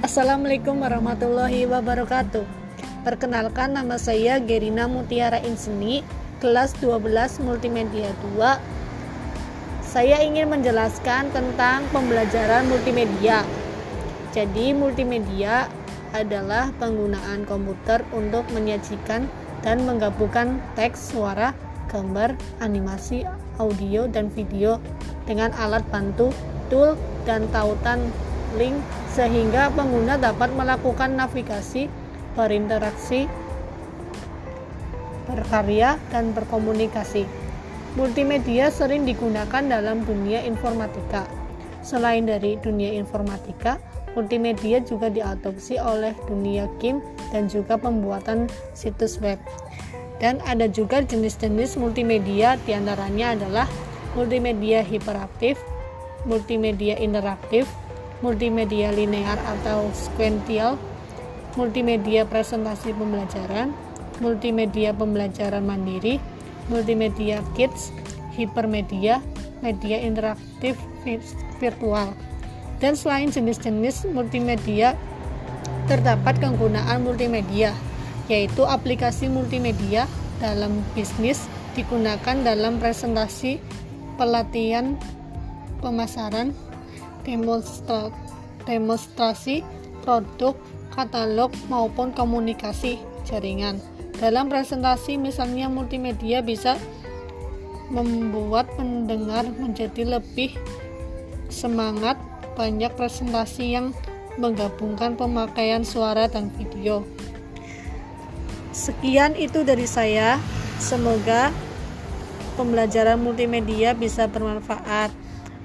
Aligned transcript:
Assalamualaikum 0.00 0.80
warahmatullahi 0.80 1.68
wabarakatuh. 1.68 2.48
Perkenalkan 3.04 3.76
nama 3.76 4.00
saya 4.00 4.40
Gerina 4.40 4.88
Mutiara 4.88 5.36
Inseni, 5.44 6.00
kelas 6.40 6.72
12 6.80 7.44
Multimedia 7.44 8.08
2. 8.32 8.56
Saya 9.84 10.24
ingin 10.24 10.48
menjelaskan 10.48 11.28
tentang 11.36 11.84
pembelajaran 11.92 12.64
multimedia. 12.72 13.44
Jadi, 14.32 14.72
multimedia 14.72 15.68
adalah 16.16 16.72
penggunaan 16.80 17.44
komputer 17.44 18.00
untuk 18.16 18.48
menyajikan 18.56 19.28
dan 19.60 19.84
menggabungkan 19.84 20.64
teks, 20.80 21.12
suara, 21.12 21.52
gambar, 21.92 22.40
animasi, 22.64 23.28
audio, 23.60 24.08
dan 24.08 24.32
video 24.32 24.80
dengan 25.28 25.52
alat 25.60 25.84
bantu, 25.92 26.32
tool, 26.72 26.96
dan 27.28 27.44
tautan 27.52 28.00
link 28.56 28.78
sehingga 29.12 29.70
pengguna 29.74 30.16
dapat 30.16 30.50
melakukan 30.54 31.14
navigasi, 31.18 31.90
berinteraksi, 32.38 33.26
berkarya, 35.30 35.98
dan 36.10 36.34
berkomunikasi. 36.34 37.26
Multimedia 37.98 38.70
sering 38.70 39.02
digunakan 39.02 39.62
dalam 39.66 40.06
dunia 40.06 40.46
informatika. 40.46 41.26
Selain 41.82 42.22
dari 42.22 42.54
dunia 42.60 42.94
informatika, 42.94 43.82
multimedia 44.14 44.78
juga 44.82 45.10
diadopsi 45.10 45.78
oleh 45.78 46.14
dunia 46.30 46.70
game 46.78 47.02
dan 47.34 47.50
juga 47.50 47.74
pembuatan 47.74 48.46
situs 48.78 49.18
web. 49.18 49.38
Dan 50.20 50.38
ada 50.44 50.68
juga 50.68 51.00
jenis-jenis 51.00 51.80
multimedia 51.80 52.60
di 52.68 52.76
antaranya 52.76 53.32
adalah 53.32 53.66
multimedia 54.12 54.84
hiperaktif, 54.84 55.56
multimedia 56.28 57.00
interaktif, 57.00 57.64
multimedia 58.20 58.92
linear 58.92 59.36
atau 59.58 59.88
sequential, 59.96 60.76
multimedia 61.56 62.28
presentasi 62.28 62.92
pembelajaran, 62.92 63.72
multimedia 64.20 64.92
pembelajaran 64.92 65.64
mandiri, 65.64 66.20
multimedia 66.68 67.40
kids, 67.56 67.90
hipermedia, 68.36 69.24
media 69.64 69.98
interaktif 70.00 70.76
virtual. 71.58 72.12
Dan 72.80 72.96
selain 72.96 73.28
jenis-jenis 73.28 74.08
multimedia, 74.12 74.96
terdapat 75.84 76.40
penggunaan 76.40 77.04
multimedia, 77.04 77.76
yaitu 78.30 78.64
aplikasi 78.64 79.28
multimedia 79.28 80.08
dalam 80.40 80.80
bisnis 80.96 81.44
digunakan 81.76 82.36
dalam 82.40 82.80
presentasi, 82.80 83.60
pelatihan, 84.16 84.96
pemasaran, 85.84 86.56
demonstra 87.24 88.12
demonstrasi 88.68 89.64
produk, 90.04 90.56
katalog 90.92 91.52
maupun 91.68 92.12
komunikasi 92.12 93.00
jaringan. 93.24 93.80
Dalam 94.20 94.52
presentasi 94.52 95.16
misalnya 95.16 95.72
multimedia 95.72 96.44
bisa 96.44 96.76
membuat 97.88 98.70
pendengar 98.76 99.48
menjadi 99.58 100.20
lebih 100.20 100.54
semangat 101.50 102.20
banyak 102.54 102.92
presentasi 102.94 103.74
yang 103.74 103.96
menggabungkan 104.38 105.18
pemakaian 105.18 105.82
suara 105.82 106.30
dan 106.30 106.52
video. 106.54 107.02
Sekian 108.70 109.34
itu 109.34 109.66
dari 109.66 109.84
saya. 109.84 110.38
Semoga 110.80 111.52
pembelajaran 112.54 113.20
multimedia 113.20 113.92
bisa 113.92 114.24
bermanfaat. 114.30 115.12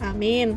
Amin. 0.00 0.56